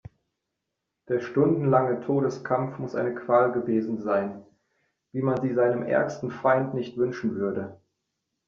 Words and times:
Der 1.09 1.19
stundenlange 1.19 1.99
Todeskampf 2.03 2.79
muss 2.79 2.95
eine 2.95 3.13
Qual 3.13 3.51
gewesen 3.51 3.99
sein, 3.99 4.43
wie 5.11 5.21
man 5.21 5.39
sie 5.43 5.53
seinem 5.53 5.83
ärgsten 5.83 6.31
Feind 6.31 6.73
nicht 6.73 6.97
wünschen 6.97 7.35
würde. 7.35 7.77